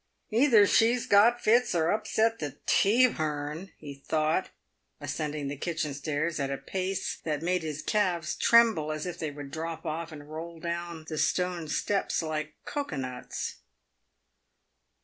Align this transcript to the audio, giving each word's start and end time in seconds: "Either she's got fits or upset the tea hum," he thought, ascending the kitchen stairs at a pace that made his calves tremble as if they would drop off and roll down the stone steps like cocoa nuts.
"Either 0.31 0.65
she's 0.65 1.05
got 1.05 1.39
fits 1.39 1.75
or 1.75 1.91
upset 1.91 2.39
the 2.39 2.57
tea 2.65 3.03
hum," 3.03 3.69
he 3.77 3.93
thought, 3.93 4.49
ascending 4.99 5.47
the 5.47 5.55
kitchen 5.55 5.93
stairs 5.93 6.39
at 6.39 6.49
a 6.49 6.57
pace 6.57 7.19
that 7.23 7.43
made 7.43 7.61
his 7.61 7.83
calves 7.83 8.35
tremble 8.35 8.91
as 8.91 9.05
if 9.05 9.19
they 9.19 9.29
would 9.29 9.51
drop 9.51 9.85
off 9.85 10.11
and 10.11 10.27
roll 10.31 10.59
down 10.59 11.05
the 11.07 11.19
stone 11.19 11.67
steps 11.67 12.23
like 12.23 12.55
cocoa 12.65 12.95
nuts. 12.97 13.57